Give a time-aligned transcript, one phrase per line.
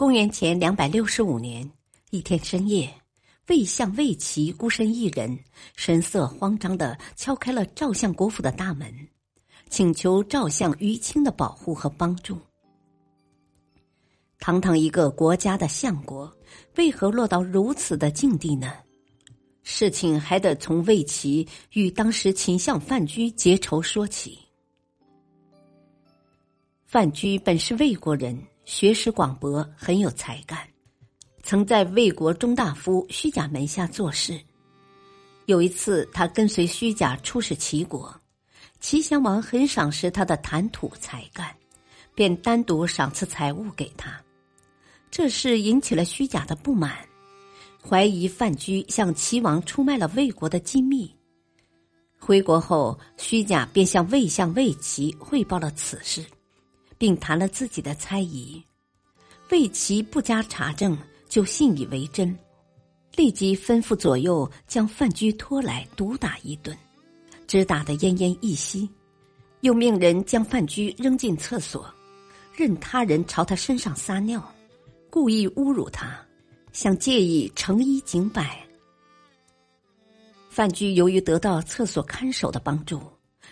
[0.00, 1.70] 公元前两百六十五年
[2.08, 2.90] 一天深夜，
[3.48, 5.38] 魏相魏齐孤身一人，
[5.76, 8.90] 神色慌张的敲开了赵相国府的大门，
[9.68, 12.38] 请求赵相于清的保护和帮助。
[14.38, 16.34] 堂堂一个国家的相国，
[16.76, 18.72] 为何落到如此的境地呢？
[19.64, 24.38] 事情还得从魏齐与当时秦相范雎结仇说起。
[26.86, 28.42] 范雎本是魏国人。
[28.70, 30.56] 学识广博，很有才干，
[31.42, 34.40] 曾在魏国中大夫虚假门下做事。
[35.46, 38.14] 有一次，他跟随虚假出使齐国，
[38.78, 41.52] 齐襄王很赏识他的谈吐才干，
[42.14, 44.22] 便单独赏赐财物给他。
[45.10, 46.96] 这事引起了虚假的不满，
[47.84, 51.12] 怀疑范雎向齐王出卖了魏国的机密。
[52.20, 56.24] 回国后，虚假便向魏相魏齐汇报了此事。
[57.00, 58.62] 并谈了自己的猜疑，
[59.48, 60.98] 魏齐不加查证
[61.30, 62.38] 就信以为真，
[63.16, 66.76] 立即吩咐左右将范雎拖来毒打一顿，
[67.46, 68.86] 只打得奄奄一息，
[69.62, 71.90] 又命人将范雎扔进厕所，
[72.54, 74.54] 任他人朝他身上撒尿，
[75.08, 76.14] 故意侮辱他，
[76.70, 78.62] 想借以惩一儆百。
[80.50, 83.00] 范雎由于得到厕所看守的帮助，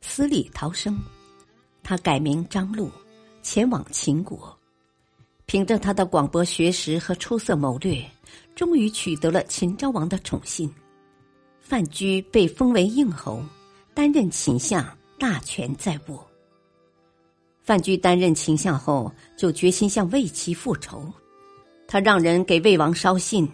[0.00, 0.98] 死里逃生，
[1.82, 2.90] 他改名张禄。
[3.44, 4.58] 前往秦国，
[5.44, 8.02] 凭着他的广博学识和出色谋略，
[8.54, 10.72] 终于取得了秦昭王的宠信。
[11.60, 13.44] 范雎被封为应侯，
[13.92, 14.84] 担任秦相，
[15.18, 16.26] 大权在握。
[17.62, 21.12] 范雎担任秦相后，就决心向魏齐复仇。
[21.86, 23.46] 他让人给魏王捎信，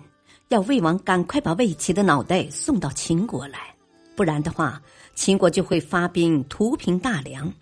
[0.50, 3.74] 要魏王赶快把魏齐的脑袋送到秦国来，
[4.14, 4.80] 不然的话，
[5.16, 7.52] 秦国就会发兵屠平大梁。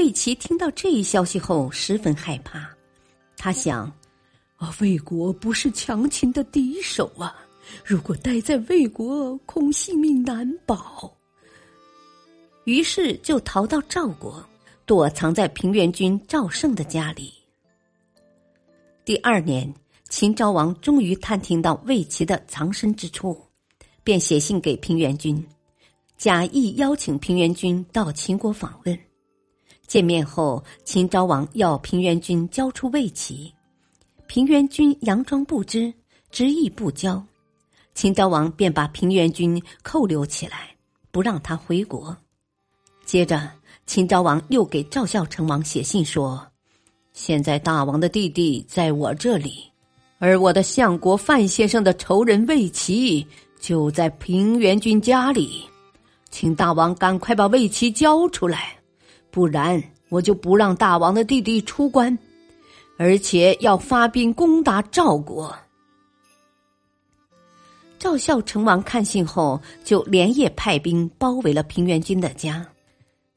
[0.00, 2.66] 魏齐听到这一消息后，十分害怕。
[3.36, 3.84] 他想：
[4.56, 7.36] 啊，魏国不是强秦的敌手啊！
[7.84, 11.14] 如果待在魏国，恐性命难保。
[12.64, 14.42] 于是就逃到赵国，
[14.86, 17.30] 躲藏在平原君赵胜的家里。
[19.04, 19.70] 第二年，
[20.08, 23.38] 秦昭王终于探听到魏齐的藏身之处，
[24.02, 25.46] 便写信给平原君，
[26.16, 28.98] 假意邀请平原君到秦国访问。
[29.90, 33.52] 见面后，秦昭王要平原君交出魏齐，
[34.28, 35.92] 平原君佯装不知，
[36.30, 37.20] 执意不交。
[37.92, 40.68] 秦昭王便把平原君扣留起来，
[41.10, 42.16] 不让他回国。
[43.04, 43.50] 接着，
[43.84, 46.40] 秦昭王又给赵孝成王写信说
[47.12, 49.64] ：“现在大王的弟弟在我这里，
[50.20, 53.26] 而我的相国范先生的仇人魏齐
[53.58, 55.64] 就在平原君家里，
[56.30, 58.76] 请大王赶快把魏齐交出来。”
[59.30, 62.18] 不然，我就不让大王的弟弟出关，
[62.96, 65.56] 而且要发兵攻打赵国。
[67.98, 72.66] 赵孝成王看信后，就连夜派兵包围了平原君的家。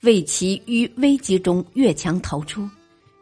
[0.02, 2.68] 魏齐于危急中越墙逃出，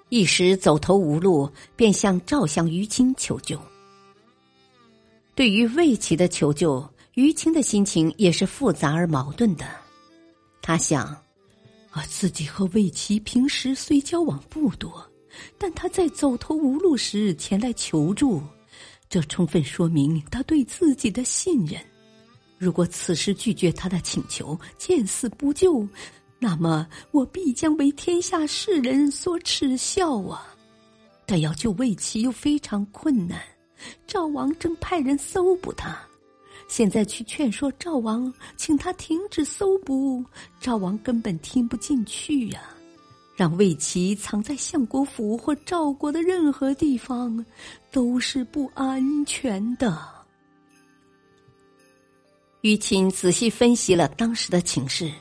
[0.09, 3.59] 一时走投无路，便向赵相于清求救。
[5.35, 9.65] 对于魏齐的求救，于清的心情也是复杂而矛盾的。
[10.61, 11.15] 他想。
[11.91, 15.05] 啊，自己和魏齐平时虽交往不多，
[15.57, 18.41] 但他在走投无路时前来求助，
[19.09, 21.79] 这充分说明他对自己的信任。
[22.57, 25.85] 如果此时拒绝他的请求，见死不救，
[26.39, 30.55] 那么我必将为天下世人所耻笑啊！
[31.25, 33.41] 但要救魏齐又非常困难，
[34.07, 35.99] 赵王正派人搜捕他。
[36.71, 40.23] 现在去劝说赵王，请他停止搜捕，
[40.61, 42.61] 赵王根本听不进去呀。
[43.35, 47.45] 让魏齐藏在相国府或赵国的任何地方，
[47.91, 50.01] 都是不安全的。
[52.61, 55.11] 于钦仔细分析了当时的情势，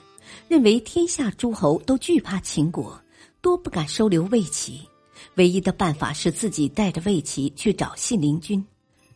[0.47, 2.97] 认为天下诸侯都惧怕秦国，
[3.41, 4.89] 多不敢收留魏齐，
[5.35, 8.65] 唯一的办法是自己带着魏齐去找信陵君。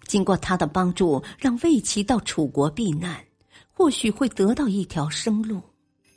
[0.06, 3.22] 经过他的帮助，让魏齐到楚国避难，
[3.72, 5.60] 或许会得到一条生路。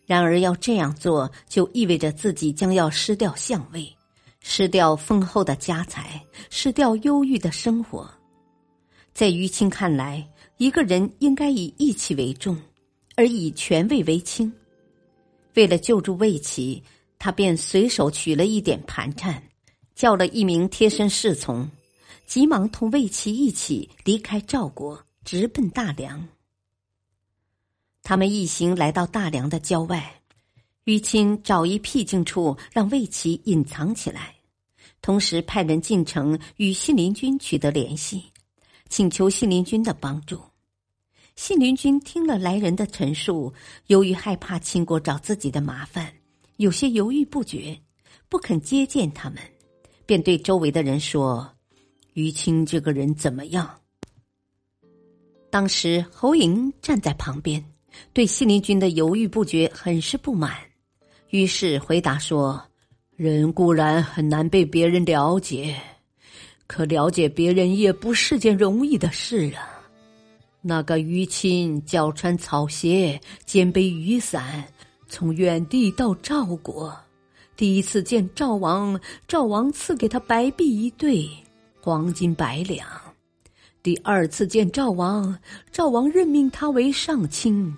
[0.05, 3.93] 然而要这样做，就意味着自己将要失掉相位，
[4.39, 8.09] 失掉丰厚的家财，失掉忧郁的生活。
[9.13, 10.25] 在于清看来，
[10.57, 12.57] 一个人应该以义气为重，
[13.15, 14.51] 而以权位为轻。
[15.55, 16.81] 为了救助魏齐，
[17.19, 19.41] 他便随手取了一点盘缠，
[19.95, 21.69] 叫了一名贴身侍从，
[22.27, 26.27] 急忙同魏齐一起离开赵国，直奔大梁。
[28.03, 30.21] 他们一行来到大梁的郊外，
[30.83, 34.35] 于亲找一僻静处让魏齐隐藏起来，
[35.01, 38.25] 同时派人进城与信陵君取得联系，
[38.89, 40.41] 请求信陵君的帮助。
[41.37, 43.53] 信陵君听了来人的陈述，
[43.85, 46.13] 由于害怕秦国找自己的麻烦，
[46.57, 47.79] 有些犹豫不决，
[48.27, 49.41] 不肯接见他们，
[50.05, 51.53] 便对周围的人说
[52.17, 53.69] ：“于清这个人怎么样？”
[55.51, 57.63] 当时侯嬴站在旁边。
[58.13, 60.55] 对信陵君的犹豫不决很是不满，
[61.31, 62.61] 于是回答说
[63.17, 65.75] ：“人固然很难被别人了解，
[66.67, 69.81] 可了解别人也不是件容易的事啊。
[70.61, 74.63] 那个于亲脚穿草鞋，肩背雨伞，
[75.07, 76.95] 从远地到赵国，
[77.55, 81.27] 第一次见赵王，赵王赐给他白璧一对，
[81.87, 82.85] 黄金百两；
[83.81, 85.33] 第二次见赵王，
[85.71, 87.73] 赵王任命他为上卿。”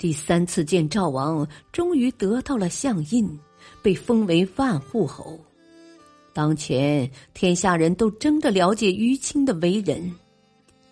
[0.00, 3.38] 第三次见赵王，终于得到了相印，
[3.82, 5.38] 被封为万户侯。
[6.32, 10.10] 当前天下人都争着了解于清的为人，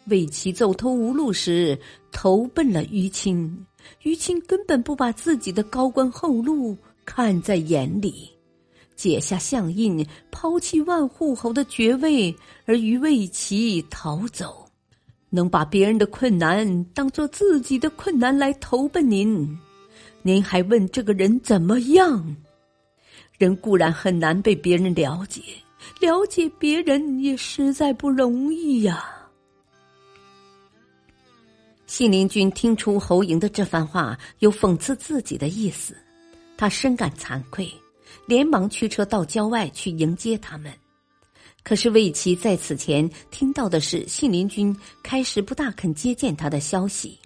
[0.09, 1.81] 魏齐走投无路时，
[2.13, 3.67] 投奔了于清。
[4.03, 6.77] 于清根本不把自己的高官厚禄
[7.07, 8.29] 看在眼里，
[8.99, 12.35] 解下相印，抛弃万户侯的爵位，
[12.67, 14.67] 而于魏齐逃走。
[15.31, 19.57] 能把别人的困难当做自己的困难来投奔您，
[20.23, 22.37] 您还问这个人怎么样？
[23.39, 25.43] 人固然很难被别人了解，
[26.01, 29.05] 了解别人也实在不容易呀。
[31.87, 35.97] 信陵君听出侯嬴的这番话有讽刺自己的意思，
[36.57, 37.71] 他深感惭愧，
[38.27, 40.73] 连忙驱车到郊外去迎接他们。
[41.63, 47.19] 可是魏齐在此前听到的是信陵君开始不大肯接见他的消息，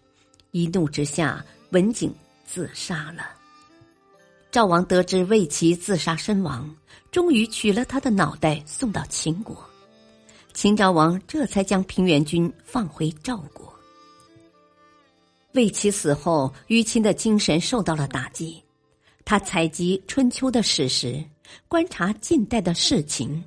[0.50, 2.12] 一怒之下文景
[2.44, 3.30] 自杀了。
[4.50, 6.68] 赵王得知魏齐自杀身亡，
[7.10, 9.56] 终于取了他的脑袋送到秦国，
[10.52, 13.72] 秦昭王这才将平原君放回赵国。
[15.52, 18.62] 魏齐死后，于亲的精神受到了打击，
[19.24, 21.22] 他采集春秋的史实，
[21.68, 23.42] 观察近代的事情。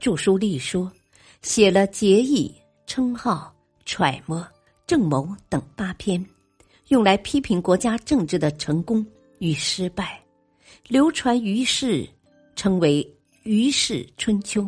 [0.00, 0.90] 著书立说，
[1.42, 2.54] 写了《节义》
[2.86, 3.54] 《称号》
[3.84, 4.40] 《揣摩》
[4.86, 6.24] 《正谋》等八篇，
[6.88, 9.04] 用来批评国家政治的成功
[9.38, 10.22] 与失败，
[10.86, 12.08] 流传于世，
[12.56, 13.04] 称为
[13.42, 14.62] 《于氏春秋》。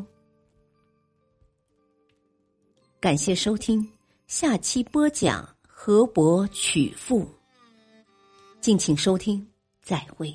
[3.01, 3.89] 感谢收听，
[4.27, 7.27] 下期播讲河伯娶妇。
[8.61, 9.47] 敬请收听，
[9.81, 10.35] 再会。